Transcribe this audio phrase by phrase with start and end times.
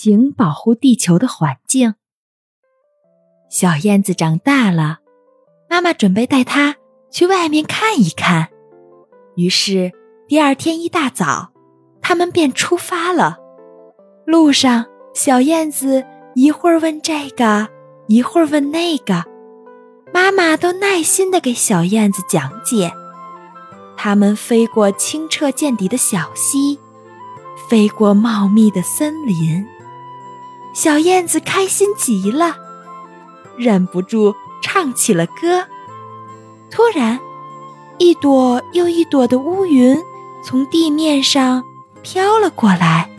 [0.00, 1.96] 请保护地球的环境。
[3.50, 4.98] 小燕子长大了，
[5.68, 6.76] 妈妈准备带它
[7.10, 8.50] 去外面看一看。
[9.34, 9.90] 于是
[10.28, 11.50] 第二天一大早，
[12.00, 13.38] 他们便出发了。
[14.24, 16.06] 路上，小燕子
[16.36, 17.68] 一会儿问这个，
[18.06, 19.24] 一会儿问那个，
[20.14, 22.92] 妈妈都耐心地给小燕子讲解。
[23.96, 26.78] 它们飞过清澈见底的小溪，
[27.68, 29.66] 飞过茂密的森林，
[30.78, 32.56] 小燕子开心极了，
[33.56, 34.32] 忍不住
[34.62, 35.66] 唱起了歌。
[36.70, 37.18] 突然，
[37.98, 40.00] 一朵又一朵的乌云
[40.44, 41.64] 从地面上
[42.00, 43.10] 飘了过来。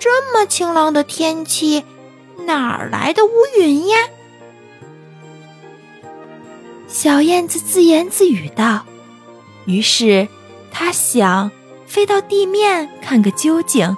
[0.00, 1.84] 这么晴朗的天气，
[2.46, 3.96] 哪儿来的乌云呀？
[6.88, 8.84] 小燕子自言自语道。
[9.66, 10.26] 于是，
[10.72, 11.52] 它想
[11.86, 13.96] 飞到地面看个究竟。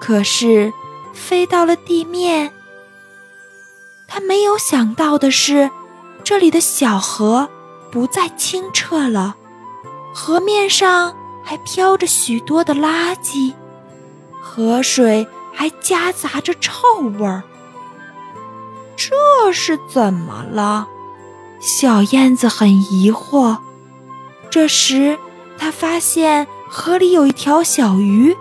[0.00, 0.72] 可是，
[1.12, 2.52] 飞到了地面，
[4.08, 5.70] 他没有想到的是，
[6.24, 7.48] 这里的小河
[7.90, 9.36] 不再清澈了，
[10.14, 11.14] 河面上
[11.44, 13.54] 还飘着许多的垃圾，
[14.40, 16.82] 河水还夹杂着臭
[17.18, 17.42] 味儿。
[18.96, 20.88] 这是怎么了？
[21.60, 23.58] 小燕子很疑惑。
[24.50, 25.18] 这时，
[25.56, 28.36] 他发现河里有一条小鱼，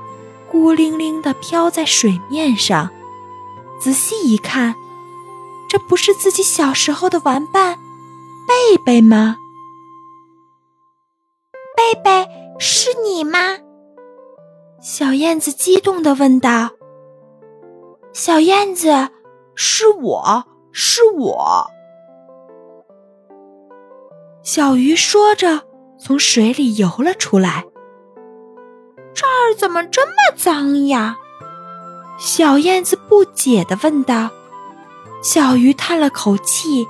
[0.52, 2.90] 孤零零地飘在水面上。
[3.80, 4.76] 仔细一看，
[5.70, 7.80] 这不是自己小时候的玩伴
[8.46, 9.38] 贝贝吗？
[11.78, 12.28] 贝贝，
[12.60, 13.60] 是你吗？
[14.82, 16.72] 小燕子激动地问道。
[18.12, 19.08] 小燕子，
[19.56, 21.72] 是我，是我。
[24.44, 25.62] 小鱼说着。
[26.04, 27.64] 从水里游了出来。
[29.54, 31.18] 怎么这么脏呀？
[32.18, 34.30] 小燕子不解地问道。
[35.24, 36.88] 小鱼叹了口气：“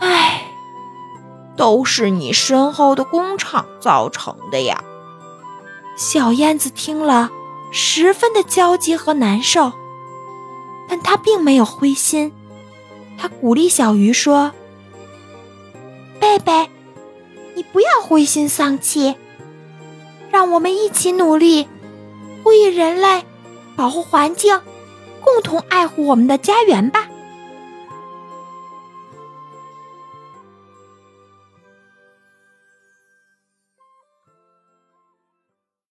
[0.00, 0.52] 唉，
[1.56, 4.82] 都是你身后的工厂造成的呀。”
[5.96, 7.30] 小燕子听了，
[7.70, 9.72] 十分的焦急和难受，
[10.88, 12.32] 但她并没有灰心。
[13.16, 14.52] 她鼓励小鱼说
[16.20, 16.70] ：“贝贝。”
[17.56, 19.14] 你不要灰心丧气，
[20.54, 21.66] 我们一起努力，
[22.44, 23.24] 呼吁人类，
[23.74, 24.60] 保护环境，
[25.20, 27.08] 共同爱护我们的家园吧。